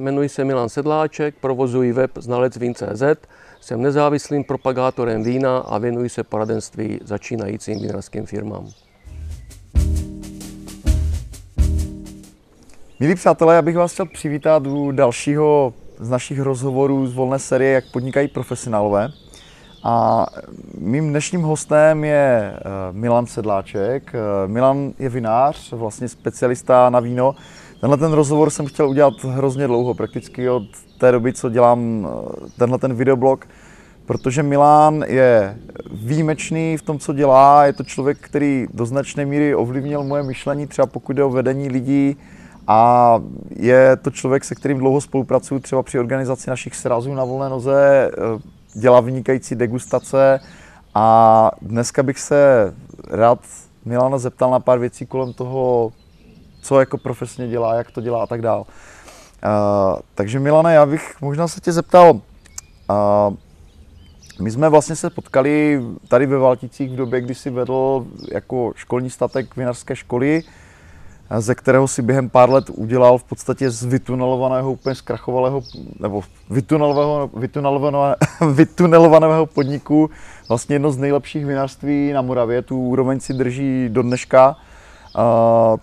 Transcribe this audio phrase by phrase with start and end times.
[0.00, 3.02] Jmenuji se Milan Sedláček, provozuji web znalec.cz,
[3.60, 8.68] jsem nezávislým propagátorem vína a věnuji se poradenství začínajícím vinařským firmám.
[13.00, 17.72] Milí přátelé, já bych vás chtěl přivítat u dalšího z našich rozhovorů z volné série
[17.72, 19.08] Jak podnikají profesionálové.
[19.82, 20.26] A
[20.78, 22.60] mým dnešním hostem je eh,
[22.92, 24.14] Milan Sedláček.
[24.14, 27.34] Eh, Milan je vinář, vlastně specialista na víno.
[27.80, 30.62] Tenhle ten rozhovor jsem chtěl udělat hrozně dlouho, prakticky od
[30.98, 33.46] té doby, co dělám eh, tenhle ten videoblog,
[34.06, 35.56] protože Milan je
[35.92, 37.66] výjimečný v tom, co dělá.
[37.66, 41.68] Je to člověk, který do značné míry ovlivnil moje myšlení, třeba pokud jde o vedení
[41.68, 42.16] lidí,
[42.66, 43.20] a
[43.56, 48.10] je to člověk, se kterým dlouho spolupracuju, třeba při organizaci našich srazů na volné noze,
[48.74, 50.40] dělá vynikající degustace
[50.94, 52.72] a dneska bych se
[53.08, 53.38] rád
[53.84, 55.92] Milana zeptal na pár věcí kolem toho,
[56.62, 58.60] co jako profesně dělá, jak to dělá a tak dál.
[58.60, 62.20] Uh, takže Milane, já bych možná se tě zeptal, uh,
[64.40, 69.10] my jsme vlastně se potkali tady ve Valticích v době, kdy si vedl jako školní
[69.10, 70.42] statek vinařské školy
[71.38, 75.62] ze kterého si během pár let udělal v podstatě z vytunelovaného, úplně zkrachovalého,
[76.00, 78.14] nebo vytunelovaného, vytunelovaného,
[78.52, 80.10] vytunelovaného podniku
[80.48, 82.62] vlastně jedno z nejlepších vinařství na Moravě.
[82.62, 84.56] Tu úroveň si drží do dneška.
[85.16, 85.76] A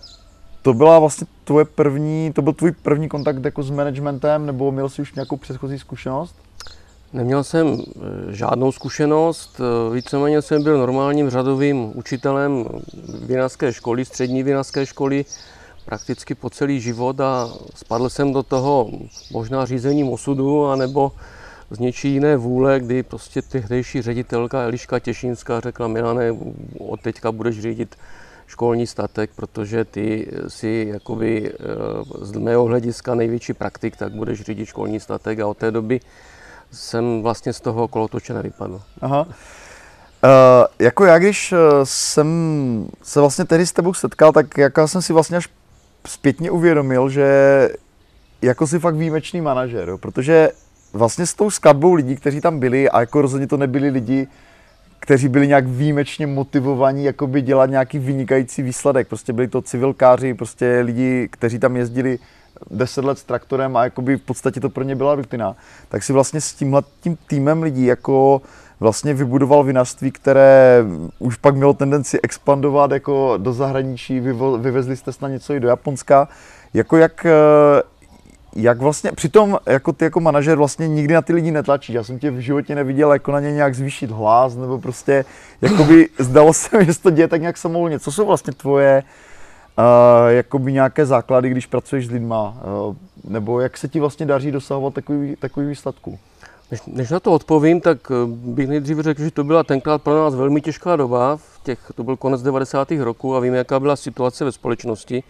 [0.62, 4.88] to byla vlastně tvoje první, to byl tvůj první kontakt jako s managementem, nebo měl
[4.88, 6.36] jsi už nějakou předchozí zkušenost?
[7.12, 8.00] Neměl jsem eh,
[8.32, 12.64] žádnou zkušenost, eh, víceméně jsem byl normálním řadovým učitelem
[13.26, 15.24] vinařské školy, střední vinařské školy,
[15.84, 18.90] prakticky po celý život a spadl jsem do toho
[19.30, 21.12] možná řízením osudu, anebo
[21.70, 26.36] z něčí jiné vůle, kdy prostě tehdejší ředitelka Eliška Těšínská řekla, Milane,
[26.78, 27.96] od teďka budeš řídit
[28.46, 31.56] školní statek, protože ty si jakoby eh,
[32.20, 35.40] z mého hlediska největší praktik, tak budeš řídit školní statek.
[35.40, 36.00] A od té doby
[36.72, 38.80] jsem vlastně z toho kolotoče nevypadl.
[39.00, 39.26] Aha.
[40.24, 40.30] Uh,
[40.78, 42.28] jako já, když uh, jsem
[43.02, 45.48] se vlastně tehdy s tebou setkal, tak jaká jsem si vlastně až
[46.06, 47.68] zpětně uvědomil, že
[48.42, 49.98] jako si fakt výjimečný manažer, jo?
[49.98, 50.50] protože
[50.92, 54.26] vlastně s tou skladbou lidí, kteří tam byli, a jako rozhodně to nebyli lidi,
[55.00, 59.08] kteří byli nějak výjimečně motivovaní jakoby dělat nějaký vynikající výsledek.
[59.08, 62.18] Prostě byli to civilkáři, prostě lidi, kteří tam jezdili
[62.70, 65.56] deset let s traktorem a jakoby v podstatě to pro ně byla rutina,
[65.88, 68.42] tak si vlastně s tímhle tím týmem lidí jako
[68.80, 70.84] vlastně vybudoval vinařství, které
[71.18, 75.68] už pak mělo tendenci expandovat jako do zahraničí, vyvo, vyvezli jste na něco i do
[75.68, 76.28] Japonska.
[76.74, 77.82] Jako jak, eh,
[78.56, 81.94] jak vlastně, přitom jako ty jako manažer vlastně nikdy na ty lidi netlačíš.
[81.94, 85.24] Já jsem tě v životě neviděl jako na ně nějak zvýšit hlas, nebo prostě,
[85.62, 87.98] jakoby zdalo se mi, že to děje tak nějak samovolně.
[87.98, 89.27] Co jsou vlastně tvoje uh,
[90.28, 92.56] jakoby nějaké základy, když pracuješ s lidma,
[93.24, 96.18] nebo jak se ti vlastně daří dosahovat takový, takový výsledků?
[96.70, 100.14] Než, než na to odpovím, tak eh, bych nejdříve řekl, že to byla tenkrát pro
[100.14, 101.36] nás velmi těžká doba.
[101.36, 102.90] V těch, to byl konec 90.
[102.90, 105.22] roků a víme, jaká byla situace ve společnosti,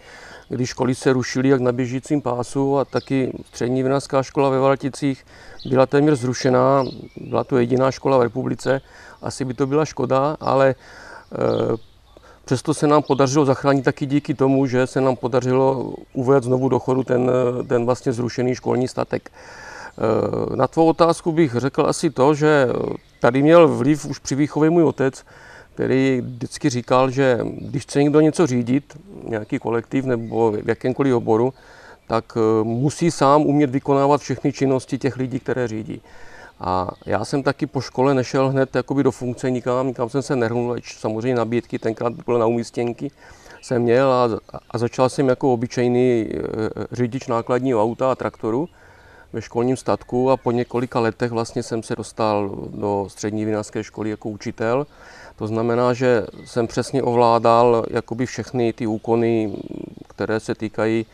[0.49, 5.25] kdy školy se rušily jak na běžícím pásu a taky střední vinařská škola ve Valticích
[5.69, 6.85] byla téměř zrušená.
[7.17, 8.81] Byla to jediná škola v republice.
[9.21, 10.75] Asi by to byla škoda, ale
[12.49, 16.79] Přesto se nám podařilo zachránit taky díky tomu, že se nám podařilo uvést znovu do
[16.79, 17.31] chodu ten,
[17.67, 19.31] ten vlastně zrušený školní statek.
[19.31, 22.67] Eh, na tvou otázku bych řekl asi to, že
[23.19, 25.25] tady měl vliv už při výchově můj otec,
[25.73, 31.53] který vždycky říkal, že když chce někdo něco řídit, nějaký kolektiv nebo v jakémkoliv oboru,
[32.07, 36.01] tak eh, musí sám umět vykonávat všechny činnosti těch lidí, které řídí.
[36.59, 40.35] A já jsem taky po škole nešel hned jakoby do funkce nikam, nikam jsem se
[40.35, 43.11] nehrnul, samozřejmě nabídky, tenkrát bylo na umístěnky,
[43.61, 44.29] jsem měl a,
[44.71, 46.35] a začal jsem jako obyčejný e,
[46.91, 48.69] řidič nákladního auta a traktoru
[49.33, 54.09] ve školním statku a po několika letech vlastně jsem se dostal do střední vinařské školy
[54.09, 54.87] jako učitel.
[55.35, 59.53] To znamená, že jsem přesně ovládal jakoby všechny ty úkony,
[60.07, 61.05] které se týkají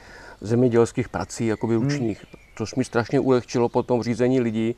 [0.42, 1.84] zemědělských prací, jakoby hmm.
[1.84, 2.42] ručních, hmm.
[2.56, 4.76] což mi strašně ulehčilo potom řízení lidí,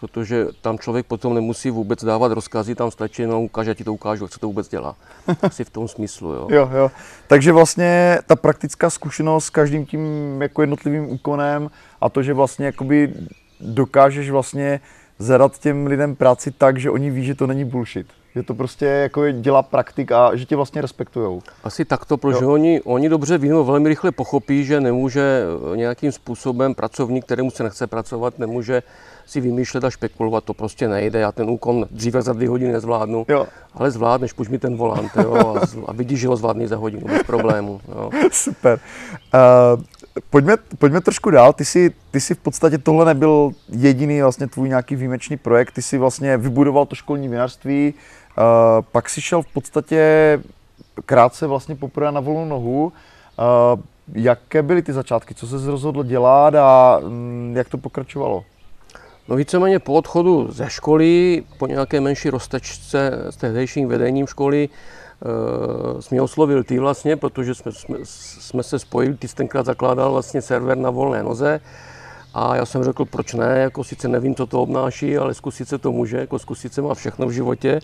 [0.00, 4.28] protože tam člověk potom nemusí vůbec dávat rozkazy, tam stačí jenom ukáže, ti to ukážu,
[4.28, 4.96] co to vůbec dělá.
[5.42, 6.48] Asi v tom smyslu, jo.
[6.50, 6.90] jo, jo.
[7.26, 10.02] Takže vlastně ta praktická zkušenost s každým tím
[10.42, 11.70] jako jednotlivým úkonem
[12.00, 13.14] a to, že vlastně jakoby
[13.60, 14.80] dokážeš vlastně
[15.18, 18.06] zadat těm lidem práci tak, že oni ví, že to není bullshit.
[18.34, 21.42] Že to prostě jako dělá praktik a že tě vlastně respektujou.
[21.64, 25.42] Asi takto, protože oni, oni dobře ví, velmi rychle pochopí, že nemůže
[25.74, 28.82] nějakým způsobem pracovník, kterému se nechce pracovat, nemůže
[29.26, 31.18] si vymýšlet a špekulovat, to prostě nejde.
[31.18, 33.46] Já ten úkon dříve za dvě hodiny nezvládnu, jo.
[33.74, 37.06] ale zvládneš, puš mi ten volant jo, a, a vidíš, že ho zvládneš za hodinu
[37.08, 37.80] bez problému.
[37.88, 38.10] Jo.
[38.32, 38.80] Super.
[39.34, 39.82] Uh,
[40.30, 41.52] pojďme, pojďme trošku dál.
[41.52, 45.82] Ty jsi ty si v podstatě tohle nebyl jediný vlastně tvůj nějaký výjimečný projekt, ty
[45.82, 48.44] si vlastně vybudoval to školní vinařství, uh,
[48.92, 50.40] pak si šel v podstatě
[51.06, 52.92] krátce vlastně poprvé na volnou nohu.
[53.74, 53.80] Uh,
[54.14, 58.44] jaké byly ty začátky, co se rozhodl dělat a um, jak to pokračovalo?
[59.30, 64.68] No víceméně po odchodu ze školy, po nějaké menší roztečce s tehdejším vedením školy,
[65.94, 70.12] uh, jsi oslovil ty vlastně, protože jsme, jsme, jsme se spojili, ty jsi tenkrát zakládal
[70.12, 71.60] vlastně server na volné noze
[72.34, 75.78] a já jsem řekl, proč ne, jako sice nevím, co to obnáší, ale zkusit se
[75.78, 77.80] to může, jako zkusit se má všechno v životě.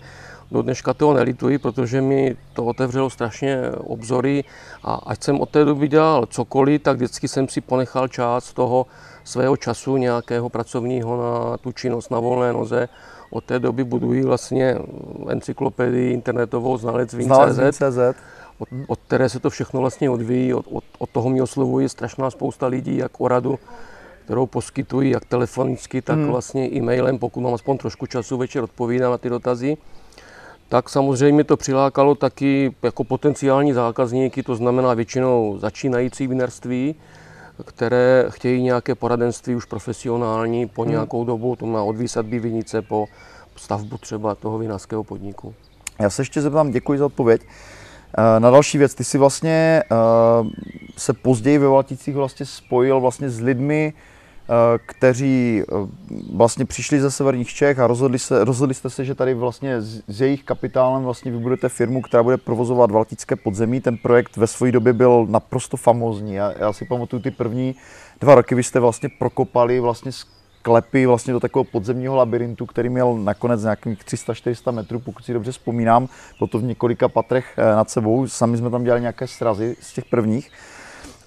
[0.51, 4.43] Do dneška toho nelituji, protože mi to otevřelo strašně obzory
[4.83, 8.85] a ať jsem od té doby dělal cokoliv, tak vždycky jsem si ponechal část toho
[9.27, 12.89] svého času nějakého pracovního na tu činnost na volné noze.
[13.29, 14.77] Od té doby buduji vlastně
[15.29, 17.99] encyklopedii internetovou znalec Vin.cz,
[18.59, 20.53] od, od které se to všechno vlastně odvíjí.
[20.53, 23.59] Od, od, od toho mě oslovuje strašná spousta lidí, jak o radu,
[24.25, 26.27] kterou poskytují jak telefonicky, tak hmm.
[26.27, 29.77] vlastně e-mailem, pokud mám aspoň trošku času večer odpovídám na ty dotazy.
[30.69, 36.95] Tak samozřejmě to přilákalo taky jako potenciální zákazníky, to znamená většinou začínající vinařství,
[37.65, 40.91] které chtějí nějaké poradenství už profesionální po hmm.
[40.91, 43.07] nějakou dobu, to má od výsadby vinice po
[43.55, 45.53] stavbu třeba toho vinařského podniku.
[45.99, 47.41] Já se ještě zeptám, děkuji za odpověď.
[48.17, 50.47] Eh, na další věc, ty si vlastně uh,
[50.97, 54.16] se později ve Valticích vlastně spojil vlastně s lidmi, Eh,
[54.85, 55.75] kteří eh,
[56.33, 60.21] vlastně přišli ze severních Čech a rozhodli, se, rozhodli jste se, že tady vlastně s
[60.21, 63.81] jejich kapitálem vlastně vybudujete firmu, která bude provozovat Valtické podzemí.
[63.81, 66.33] Ten projekt ve své době byl naprosto famózní.
[66.33, 67.75] Já, já si pamatuju ty první
[68.21, 70.11] dva roky, vy jste vlastně prokopali vlastně
[70.67, 75.51] sklepy vlastně do takového podzemního labirintu, který měl nakonec nějakých 300-400 metrů, pokud si dobře
[75.51, 76.09] vzpomínám.
[76.39, 78.27] Bylo to v několika patrech eh, nad sebou.
[78.27, 80.51] Sami jsme tam dělali nějaké srazy z těch prvních.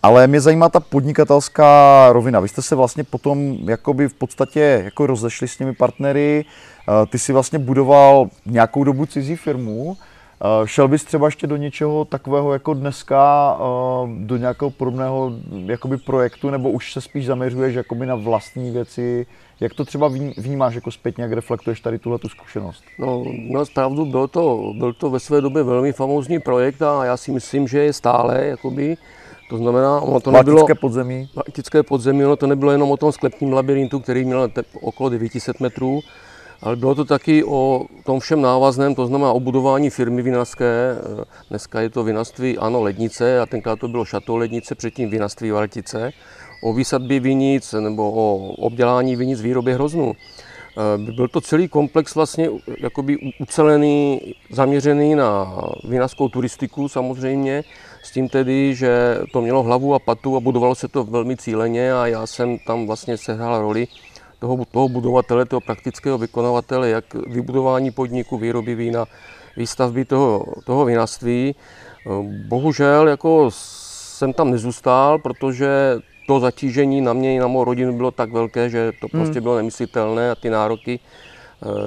[0.02, 2.40] Ale mě zajímá ta podnikatelská rovina.
[2.40, 7.18] Vy jste se vlastně potom jakoby v podstatě jako rozešli s těmi partnery, eh, ty
[7.18, 12.52] si vlastně budoval nějakou dobu cizí firmu, eh, Šel bys třeba ještě do něčeho takového
[12.52, 15.32] jako dneska, eh, do nějakého podobného
[15.66, 19.26] jakoby projektu, nebo už se spíš zaměřuješ jakoby na vlastní věci?
[19.60, 22.84] Jak to třeba vnímáš jako zpětně, jak reflektuješ tady tuhle tu zkušenost?
[22.98, 27.16] No, no zpravdu byl to, byl to ve své době velmi famózní projekt a já
[27.16, 28.96] si myslím, že je stále jakoby
[29.50, 30.66] to znamená, ono to nebylo...
[30.80, 31.28] podzemí.
[31.36, 34.50] Latické podzemí, ono to nebylo jenom o tom sklepním labirintu, který měl
[34.80, 36.00] okolo 900 metrů,
[36.62, 40.96] ale bylo to taky o tom všem návazném, to znamená o budování firmy vinařské.
[41.50, 46.10] Dneska je to vinařství, ano, lednice, a tenkrát to bylo šatou lednice, předtím vinařství Valtice,
[46.62, 50.12] o výsadbě vinic nebo o obdělání vinic výrobě hroznů.
[50.78, 54.20] Eh, byl to celý komplex vlastně jakoby ucelený,
[54.50, 57.64] zaměřený na vinařskou turistiku samozřejmě,
[58.02, 61.92] s tím tedy, že to mělo hlavu a patu a budovalo se to velmi cíleně
[61.92, 63.88] a já jsem tam vlastně sehrál roli
[64.38, 69.04] toho, toho budovatele, toho praktického vykonavatele, jak vybudování podniku, výroby vína,
[69.56, 71.54] výstavby toho, toho vinařství.
[71.54, 72.10] Eh,
[72.48, 78.10] bohužel jako jsem tam nezůstal, protože to zatížení na mě i na mou rodinu bylo
[78.10, 79.22] tak velké, že to hmm.
[79.22, 81.00] prostě bylo nemyslitelné a ty nároky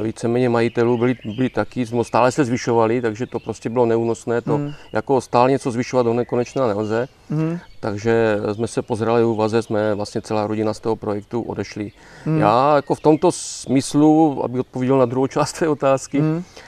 [0.04, 4.74] víceméně majitelů byly, byly taky, stále se zvyšovaly, takže to prostě bylo neúnosné, to hmm.
[4.94, 7.08] jako stále něco zvyšovat do nekonečna nelze.
[7.30, 7.60] Hmm.
[7.80, 11.92] Takže jsme se pozerali u vaze, jsme vlastně celá rodina z toho projektu odešli.
[12.26, 12.40] Hmm.
[12.40, 16.64] Já jako v tomto smyslu, abych odpověděl na druhou část té otázky, hmm Eh,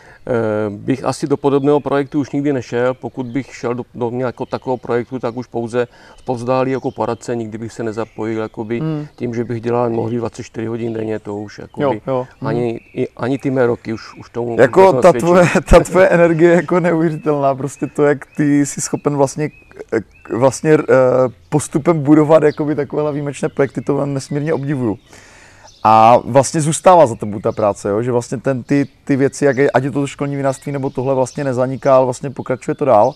[0.70, 2.94] bych asi do podobného projektu už nikdy nešel.
[2.94, 5.88] Pokud bych šel do, do nějakého takového projektu, tak už pouze
[6.26, 9.08] povzdálí jako poradce, nikdy bych se nezapojil jakoby, hmm.
[9.16, 12.28] tím, že bych dělal mohli 24 hodin denně, to už jakoby, jo, jo.
[12.40, 12.48] Hmm.
[12.48, 16.52] Ani, i, ani ty mé roky už, už tomu Jako ta tvoje, ta tvoje energie
[16.52, 19.50] je jako neuvěřitelná, prostě to, jak ty jsi schopen vlastně
[19.94, 20.00] eh,
[20.38, 20.84] vlastně eh,
[21.50, 24.98] postupem budovat jakoby takovéhle výjimečné projekty, to nesmírně obdivuju.
[25.88, 28.02] A vlastně zůstává za tebou ta práce, jo?
[28.02, 31.16] že vlastně ten, ty, ty věci, jak je, ať je to školní vinařství nebo tohle
[31.16, 33.14] vlastně nezaniká, ale vlastně pokračuje to dál.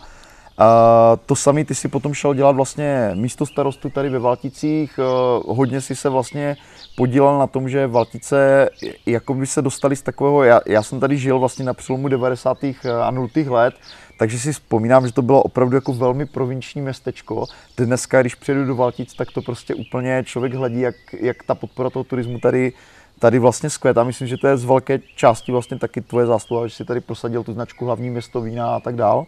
[0.62, 5.00] A to samý ty si potom šel dělat vlastně místo starostu tady ve Valticích.
[5.48, 6.58] Hodně si se vlastně
[6.98, 8.70] podílel na tom, že Valtice
[9.06, 12.58] jako by se dostali z takového, já, já jsem tady žil vlastně na přelomu 90.
[13.02, 13.28] a 0.
[13.48, 13.74] let,
[14.20, 17.46] takže si vzpomínám, že to bylo opravdu jako velmi provinční městečko.
[17.78, 21.90] Dneska, když přijedu do Valtic, tak to prostě úplně člověk hledí, jak, jak ta podpora
[21.90, 22.74] toho turismu tady,
[23.20, 24.04] tady vlastně skvětá.
[24.04, 27.44] Myslím, že to je z velké části vlastně taky tvoje zásluha, že si tady prosadil
[27.44, 29.26] tu značku hlavní město vína a tak dál.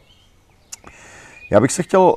[1.52, 2.16] Já bych se chtěl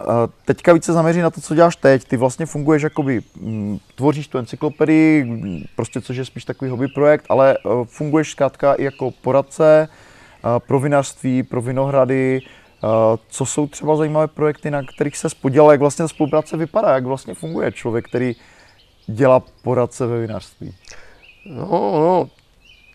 [0.00, 0.04] eh,
[0.44, 2.04] teďka více zaměřit na to, co děláš teď.
[2.04, 6.88] Ty vlastně funguješ jakoby, mm, tvoříš tu encyklopedii, mm, prostě což je spíš takový hobby
[6.88, 9.88] projekt, ale eh, funguješ zkrátka i jako poradce,
[10.58, 12.40] pro vinařství, pro vinohrady,
[13.28, 17.04] co jsou třeba zajímavé projekty, na kterých se spodílel, jak vlastně ta spolupráce vypadá, jak
[17.04, 18.36] vlastně funguje člověk, který
[19.06, 20.74] dělá poradce ve vinařství?
[21.46, 22.28] No, no,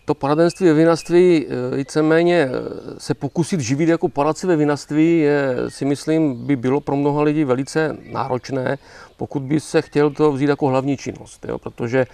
[0.05, 2.49] to poradenství ve vinařství eh, víceméně eh,
[2.97, 7.43] se pokusit živit jako poradce ve vinařství je, si myslím, by bylo pro mnoha lidí
[7.43, 8.77] velice náročné,
[9.17, 12.07] pokud by se chtěl to vzít jako hlavní činnost, jo, protože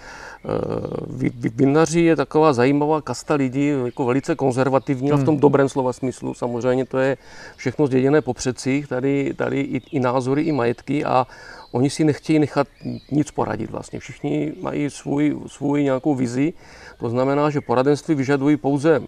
[0.44, 5.18] uh, vinaři je taková zajímavá kasta lidí, jako velice konzervativní, hmm.
[5.18, 5.40] a v tom hmm.
[5.40, 7.16] dobrém slova smyslu, samozřejmě to je
[7.56, 11.26] všechno zděděné po předcích, tady, tady i, i názory, i majetky a
[11.72, 12.68] oni si nechtějí nechat
[13.10, 13.98] nic poradit vlastně.
[13.98, 16.52] Všichni mají svůj, svůj nějakou vizi,
[16.98, 19.00] to znamená, že poradenství vyžadují pouze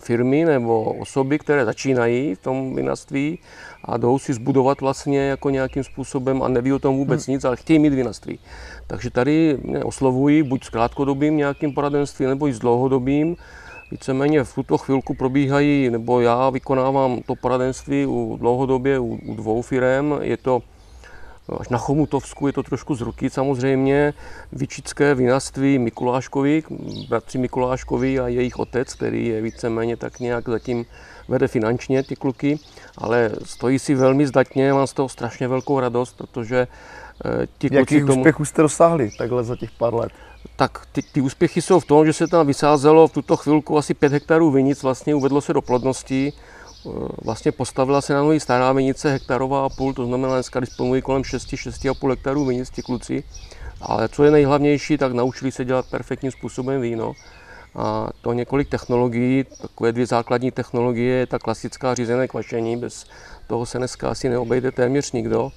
[0.00, 3.38] firmy nebo osoby, které začínají v tom vinařství
[3.84, 7.32] a jdou si zbudovat vlastně jako nějakým způsobem a neví o tom vůbec hmm.
[7.32, 8.38] nic, ale chtějí mít vinařství.
[8.86, 13.36] Takže tady mě oslovují buď s krátkodobým nějakým poradenstvím nebo i s dlouhodobým.
[13.90, 19.62] Víceméně v tuto chvilku probíhají, nebo já vykonávám to poradenství u dlouhodobě u, u dvou
[19.62, 20.12] firm.
[20.20, 20.62] Je to
[21.60, 24.14] Až na Chomutovsku je to trošku z ruky samozřejmě.
[24.52, 26.62] Vyčické vinařství Mikuláškovi,
[27.08, 30.86] bratři Mikuláškovi a jejich otec, který je víceméně tak nějak zatím
[31.28, 32.58] vede finančně ty kluky,
[32.98, 36.66] ale stojí si velmi zdatně, mám z toho strašně velkou radost, protože
[37.24, 38.20] eh, ti kluci Jakých tomu...
[38.20, 40.12] úspěchů jste dosáhli takhle za těch pár let?
[40.56, 43.94] Tak ty, ty úspěchy jsou v tom, že se tam vysázelo v tuto chvilku asi
[43.94, 46.32] 5 hektarů vinic, vlastně uvedlo se do plodnosti,
[47.24, 51.22] vlastně postavila se na nohy stará vinice hektarová a půl, to znamená dneska disponují kolem
[51.22, 53.24] 6-6,5 hektarů vinic ti kluci.
[53.80, 57.12] Ale co je nejhlavnější, tak naučili se dělat perfektním způsobem víno.
[57.74, 63.06] A to několik technologií, takové dvě základní technologie, je ta klasická řízené kvašení, bez
[63.46, 65.50] toho se dneska asi neobejde téměř nikdo.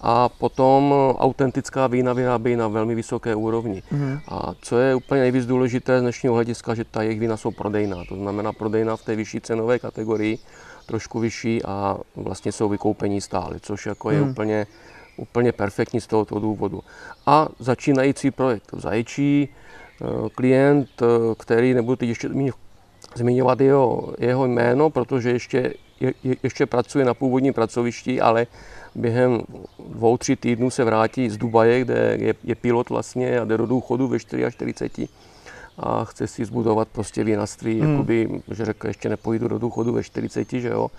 [0.00, 3.82] A potom autentická vína vyrábí na velmi vysoké úrovni.
[3.90, 4.18] Mm.
[4.28, 7.96] A co je úplně nejvíc důležité z dnešního hlediska, že ta jejich vína jsou prodejná.
[8.08, 10.38] To znamená prodejná v té vyšší cenové kategorii
[10.86, 14.30] trošku vyšší a vlastně jsou vykoupení stále, což jako je hmm.
[14.30, 14.66] úplně,
[15.16, 16.80] úplně perfektní z tohoto důvodu.
[17.26, 22.30] A začínající projekt v Zaječí, eh, klient, eh, který nebudu teď ještě
[23.14, 26.12] zmiňovat jeho, jeho jméno, protože ještě, je,
[26.42, 28.46] ještě pracuje na původním pracovišti, ale
[28.94, 29.42] během
[29.88, 33.66] dvou, tři týdnů se vrátí z Dubaje, kde je, je pilot vlastně a jde do
[33.66, 35.08] důchodu ve 44
[35.78, 37.92] a chce si zbudovat prostě vinařství, hmm.
[37.92, 40.90] jakoby, že řekl, ještě nepojdu do důchodu ve 40, že jo,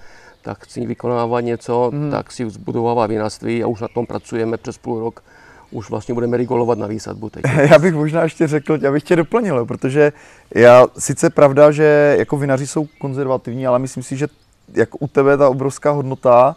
[0.42, 2.12] tak chci vykonávat něco, hmm.
[2.12, 5.24] tak si zbudovává vinařství a už na tom pracujeme přes půl rok.
[5.72, 7.44] Už vlastně budeme rigolovat na výsadbu teď.
[7.72, 10.14] Já bych možná ještě řekl, já bych tě doplnil, protože
[10.56, 14.28] já, sice pravda, že jako vinaři jsou konzervativní, ale myslím si, že
[14.74, 16.56] jako u tebe ta obrovská hodnota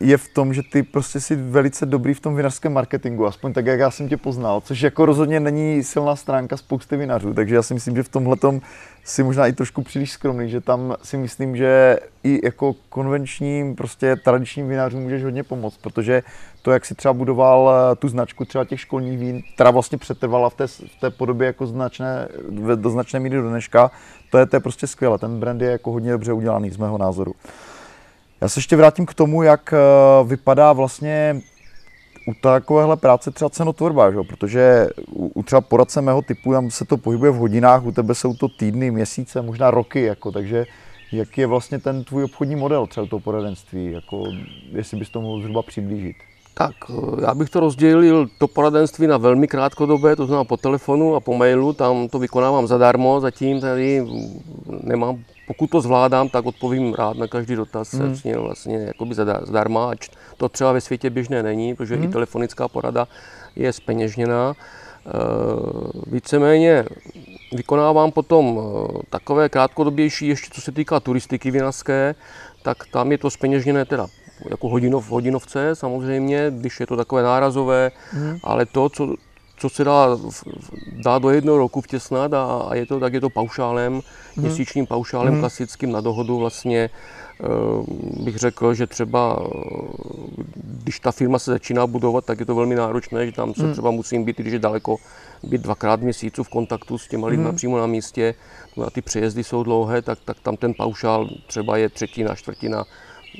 [0.00, 3.66] je v tom, že ty prostě jsi velice dobrý v tom vinařském marketingu, aspoň tak,
[3.66, 7.62] jak já jsem tě poznal, což jako rozhodně není silná stránka spousty vinařů, takže já
[7.62, 8.36] si myslím, že v tomhle
[9.04, 14.16] si možná i trošku příliš skromný, že tam si myslím, že i jako konvenčním, prostě
[14.16, 16.22] tradičním vinařům můžeš hodně pomoct, protože
[16.62, 20.50] to, jak si třeba budoval eh, tu značku třeba těch školních vín, která vlastně přetrvala
[20.50, 22.28] v té, v té podobě jako značné,
[22.74, 23.90] do značné míry do dneška,
[24.30, 26.98] to je, to je prostě skvělé, ten brand je jako hodně dobře udělaný z mého
[26.98, 27.34] názoru.
[28.44, 29.78] Já se ještě vrátím k tomu, jak eh,
[30.24, 31.40] vypadá vlastně
[32.28, 34.18] u takovéhle práce třeba cenotvorba, že?
[34.28, 38.14] protože u, u třeba poradce mého typu tam se to pohybuje v hodinách, u tebe
[38.14, 40.66] jsou to týdny, měsíce, možná roky, jako, takže
[41.12, 44.24] jak je vlastně ten tvůj obchodní model třeba toho poradenství, jako,
[44.72, 46.16] jestli bys to mohl zhruba přiblížit?
[46.54, 51.14] Tak, eh, já bych to rozdělil to poradenství na velmi krátkodobé, to znamená po telefonu
[51.14, 54.06] a po mailu, tam to vykonávám zadarmo, zatím tady
[54.82, 58.14] nemám pokud to zvládám, tak odpovím rád na každý dotaz, hmm.
[58.36, 62.04] vlastně jakoby zdarma, ať to třeba ve světě běžné není, protože hmm.
[62.04, 63.08] i telefonická porada
[63.56, 64.54] je speněžněná.
[65.06, 65.10] Eh,
[66.06, 66.84] víceméně
[67.52, 72.14] vykonávám potom eh, takové krátkodobější, ještě co se týká turistiky vinařské,
[72.62, 74.06] tak tam je to speněžněné teda
[74.50, 78.38] jako hodinov, hodinovce samozřejmě, když je to takové nárazové, hmm.
[78.42, 79.14] ale to, co,
[79.64, 80.08] co se dá,
[81.04, 84.02] dá do jednoho roku vtěsnat a, a je to, tak je to paušálem, hmm.
[84.36, 85.40] měsíčním paušálem hmm.
[85.40, 86.90] klasickým na dohodu vlastně
[87.40, 87.46] eh,
[88.22, 89.38] bych řekl, že třeba
[90.82, 93.72] když ta firma se začíná budovat, tak je to velmi náročné, že tam se hmm.
[93.72, 94.96] třeba musím být, když je daleko,
[95.42, 97.56] být dvakrát měsíců v kontaktu s těma lidmi hmm.
[97.56, 98.34] přímo na místě,
[98.86, 102.84] a ty přejezdy jsou dlouhé, tak, tak tam ten paušál třeba je třetina, čtvrtina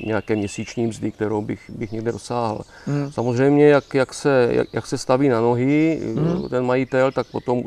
[0.03, 2.61] nějaké měsíční mzdy, kterou bych, bych někde dosáhl.
[2.85, 3.11] Hmm.
[3.11, 6.49] Samozřejmě, jak, jak, se, jak, jak se staví na nohy hmm.
[6.49, 7.63] ten majitel, tak potom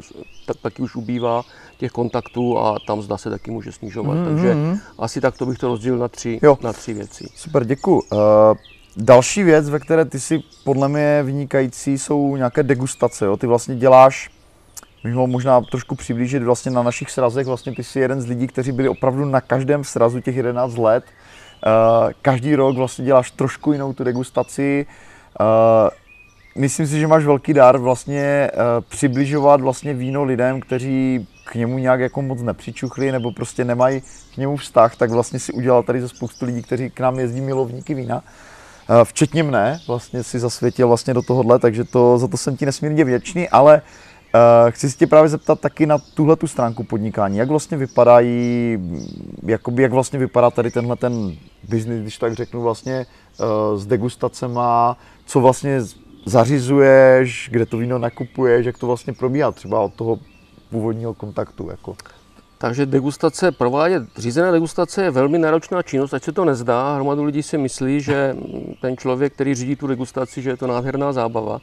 [0.47, 1.43] tak, taky už ubývá
[1.79, 4.17] těch kontaktů a tam zda se taky může snižovat.
[4.17, 4.27] Hmm.
[4.27, 4.79] Takže hmm.
[4.99, 6.59] asi tak to bych to rozdělil na tři, jo.
[6.63, 7.27] na tři věci.
[7.35, 8.03] Super, děkuji.
[8.13, 8.19] Uh,
[8.97, 13.25] další věc, ve které ty si podle mě vynikající, jsou nějaké degustace.
[13.25, 13.37] Jo?
[13.37, 14.31] Ty vlastně děláš
[15.05, 17.47] bych mohl možná trošku přiblížit vlastně na našich srazech.
[17.47, 21.05] Vlastně ty jsi jeden z lidí, kteří byli opravdu na každém srazu těch 11 let
[21.05, 21.11] Eh,
[22.23, 24.87] každý rok vlastně děláš trošku jinou tu degustaci.
[25.41, 25.91] Eh,
[26.57, 31.79] myslím si, že máš velký dar vlastně uh, přibližovat vlastně víno lidem, kteří k němu
[31.79, 34.03] nějak jako moc nepřičuchli nebo prostě nemají
[34.35, 37.41] k němu vztah, tak vlastně si udělal tady ze spoustu lidí, kteří k nám jezdí
[37.41, 38.23] milovníky vína.
[39.05, 43.05] Včetně mne, vlastně si zasvětil vlastně do tohohle, takže to, za to jsem ti nesmírně
[43.05, 43.83] vděčný, ale Uh,
[44.71, 47.39] chci se tě právě zeptat taky na tuhle tu stránku podnikání.
[47.39, 48.79] Jak vlastně vypadají,
[49.47, 51.37] jakoby, jak vlastně vypadá tady tenhle ten
[51.69, 53.07] biznis, když tak řeknu vlastně
[53.41, 55.81] uh, s degustacema, co vlastně
[56.27, 60.19] zařizuješ, kde to víno nakupuješ, jak to vlastně probíhá třeba od toho
[60.71, 61.71] původního kontaktu.
[61.71, 61.97] Jako.
[62.59, 66.95] Takže degustace, provádět řízená degustace je velmi náročná činnost, ať se to nezdá.
[66.95, 68.37] Hromadu lidí si myslí, že
[68.81, 71.61] ten člověk, který řídí tu degustaci, že je to nádherná zábava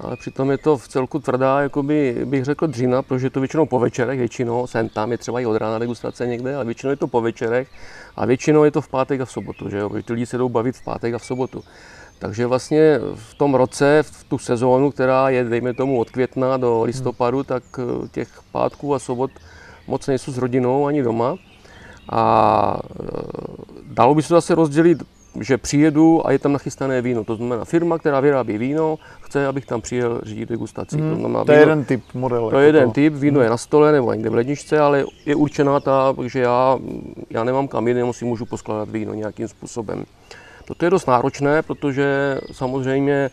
[0.00, 3.66] ale přitom je to v celku tvrdá, jakoby bych řekl dřina, protože je to většinou
[3.66, 6.96] po večerech, většinou sem tam je třeba i od rána degustace někde, ale většinou je
[6.96, 7.68] to po večerech
[8.16, 10.38] a většinou je to v pátek a v sobotu, že jo, protože ty lidi se
[10.38, 11.64] jdou bavit v pátek a v sobotu.
[12.18, 16.82] Takže vlastně v tom roce, v tu sezónu, která je, dejme tomu, od května do
[16.82, 17.44] listopadu, hmm.
[17.44, 19.30] tak eh, těch pátků a sobot
[19.86, 21.36] moc nejsou s rodinou ani doma.
[22.08, 23.06] A eh,
[23.82, 25.02] dalo by se zase rozdělit
[25.40, 27.24] že přijedu a je tam nachystané víno.
[27.24, 30.96] To znamená firma, která vyrábí víno, chce, abych tam přijel řídit degustaci.
[30.96, 32.50] Hmm, to, znamená, to je víno, jeden typ model.
[32.50, 32.94] To je jako jeden to.
[32.94, 33.44] typ, víno hmm.
[33.44, 36.78] je na stole nebo někde v ledničce, ale je určená ta, že já,
[37.30, 40.04] já nemám kam jít, si můžu poskládat víno nějakým způsobem.
[40.64, 43.30] Toto je dost náročné, protože samozřejmě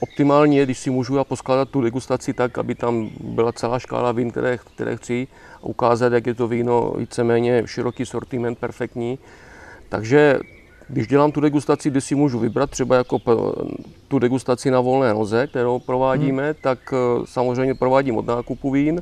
[0.00, 4.12] optimální je, když si můžu já poskládat tu degustaci tak, aby tam byla celá škála
[4.12, 9.18] vín, které, které chci a ukázat, jak je to víno víceméně široký sortiment, perfektní.
[9.88, 10.38] Takže
[10.88, 13.20] když dělám tu degustaci, kde si můžu vybrat třeba jako
[14.08, 16.54] tu degustaci na volné noze, kterou provádíme, hmm.
[16.60, 19.00] tak eh, samozřejmě provádím od nákupu vín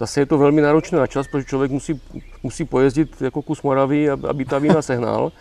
[0.00, 2.00] Zase je to velmi náročné na čas, protože člověk musí,
[2.42, 5.32] musí pojezdit jako kus Moravy, aby ta vína sehnal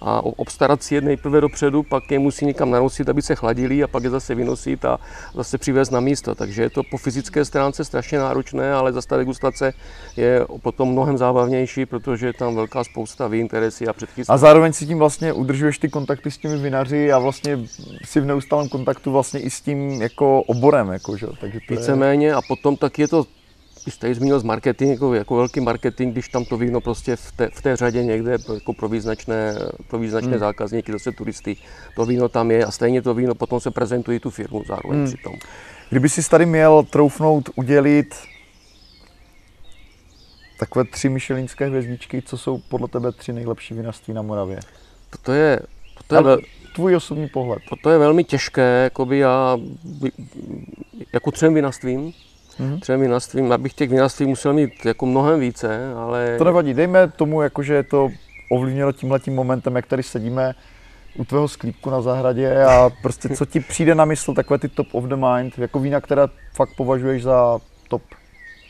[0.00, 3.86] a obstarat si je nejprve dopředu, pak je musí někam nanosit, aby se chladili a
[3.86, 4.98] pak je zase vynosit a
[5.34, 6.34] zase přivést na místo.
[6.34, 9.72] Takže je to po fyzické stránce strašně náročné, ale zase ta degustace
[10.16, 14.34] je potom mnohem zábavnější, protože je tam velká spousta vín, které si já předchystám.
[14.34, 17.58] A zároveň si tím vlastně udržuješ ty kontakty s těmi vinaři a vlastně
[18.04, 20.88] si v neustálém kontaktu vlastně i s tím jako oborem.
[20.88, 21.26] Jako, že?
[21.40, 22.34] Takže to Víceméně je...
[22.34, 23.26] a potom tak je to
[23.86, 27.32] ty jste zmínil z marketing, jako, jako velký marketing, když tam to víno prostě v
[27.32, 29.54] té, v té řadě někde jako pro význačné,
[29.88, 30.38] pro význačné hmm.
[30.38, 31.56] zákazníky, zase turisty,
[31.96, 35.06] to víno tam je a stejně to víno potom se prezentuje tu firmu zároveň hmm.
[35.06, 35.34] přitom.
[35.90, 38.14] Kdyby si tady měl troufnout udělit
[40.58, 44.60] takové tři myšelinské hvězdičky, co jsou podle tebe tři nejlepší vinařství na Moravě?
[45.22, 45.60] To je,
[46.06, 46.36] to je
[46.74, 47.62] tvůj osobní pohled.
[47.82, 49.58] To je velmi těžké, jakoby já,
[51.12, 52.12] jako třem vinařstvím,
[52.60, 52.80] mm-hmm.
[52.80, 53.52] třem vinařstvím.
[53.52, 56.34] Abych těch vinařství musel mít jako mnohem více, ale...
[56.38, 58.10] To nevadí, dejme tomu, jako, že je to
[58.50, 60.54] ovlivněno tímhletím momentem, jak tady sedíme
[61.18, 64.86] u tvého sklípku na zahradě a prostě co ti přijde na mysl, takové ty top
[64.92, 68.02] of the mind, jako vína, která fakt považuješ za top?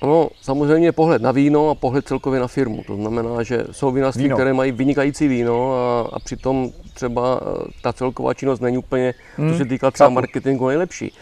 [0.03, 2.83] No, samozřejmě pohled na víno a pohled celkově na firmu.
[2.87, 7.92] To znamená, že jsou vinařství, které mají vynikající víno a, a přitom třeba eh, ta
[7.92, 11.12] celková činnost není úplně, hmm, co se týká třeba marketingu, nejlepší.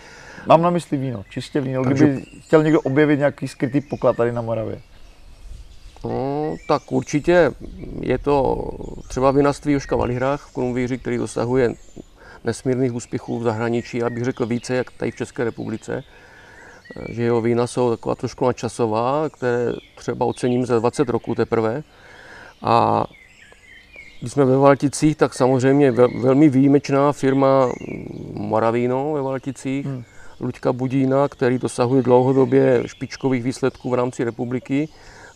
[0.47, 1.85] Mám na mysli víno, čistě víno.
[1.85, 2.07] Takže...
[2.07, 4.81] Kdyby chtěl někdo objevit nějaký skrytý poklad tady na Moravě.
[6.05, 7.51] No, tak určitě
[8.01, 8.71] je to
[9.09, 11.75] třeba vinařství Joška Valihrách v Krumvíři, který dosahuje
[12.45, 16.03] nesmírných úspěchů v zahraničí, abych řekl více, jak tady v České republice.
[17.09, 21.83] Že jeho vína jsou taková trošku načasová, které třeba ocením za 20 roků teprve.
[22.63, 23.05] A
[24.21, 25.91] když jsme ve Valticích, tak samozřejmě
[26.23, 27.73] velmi výjimečná firma
[28.33, 29.87] Moravíno ve Valticích.
[29.87, 30.05] Hmm
[30.45, 34.89] Luďka Budína, který dosahuje dlouhodobě špičkových výsledků v rámci republiky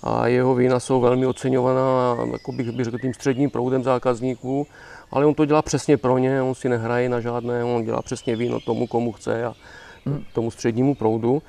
[0.02, 4.66] a jeho vína jsou velmi oceňovaná, jako bych, bych řekl, tím středním proudem zákazníků,
[5.10, 8.36] ale on to dělá přesně pro ně, on si nehraje na žádné, on dělá přesně
[8.36, 9.54] víno tomu, komu chce a
[10.32, 11.42] tomu střednímu proudu.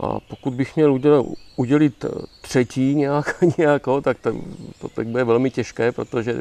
[0.00, 2.04] A pokud bych měl udělat, udělit
[2.42, 4.32] třetí nějak, nějakou, tak to,
[4.80, 6.34] to tak bude velmi těžké, protože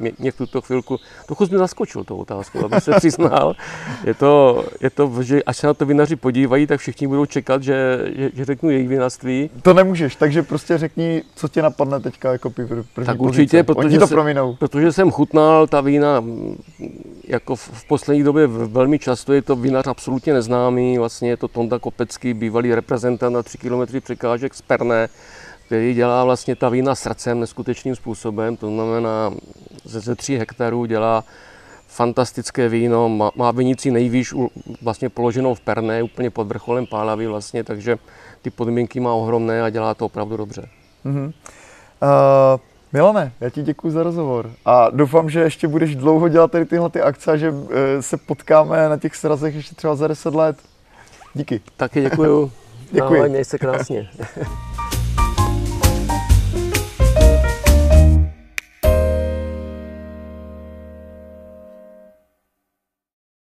[0.00, 3.56] mě, mě v tuto chvilku, trochu mě zaskočil tou otázku, aby se přiznal.
[4.04, 7.62] Je to, je to, že až se na to vinaři podívají, tak všichni budou čekat,
[7.62, 9.50] že, že, že řeknu jejich vinařství.
[9.62, 14.06] To nemůžeš, takže prostě řekni, co tě napadne teďka jako první Tak určitě, protože, to
[14.06, 14.54] prominou.
[14.54, 16.24] protože jsem chutnal ta vína
[17.28, 21.48] jako v, v poslední době velmi často, je to vinař absolutně neznámý, vlastně je to
[21.48, 25.08] Tonda Kopecký, bývalý reprezentant na 3 km překážek z Perné,
[25.70, 29.30] který dělá vlastně ta vína srdcem neskutečným způsobem, to znamená
[29.84, 31.24] ze, ze 3 hektarů dělá
[31.88, 34.34] fantastické víno, má, má vinici nejvýš
[34.82, 37.98] vlastně položenou v Perné, úplně pod vrcholem Pálavy vlastně, takže
[38.42, 40.68] ty podmínky má ohromné a dělá to opravdu dobře.
[41.06, 41.26] Mm-hmm.
[41.26, 42.60] Uh,
[42.92, 46.90] Milane, já ti děkuji za rozhovor a doufám, že ještě budeš dlouho dělat tady tyhle
[46.90, 47.68] ty akce a že uh,
[48.00, 50.56] se potkáme na těch srazech ještě třeba za 10 let.
[51.34, 51.60] Díky.
[51.76, 52.52] Taky děkuju.
[52.92, 53.18] Děkuji.
[53.18, 54.10] Ahoj, měj se krásně.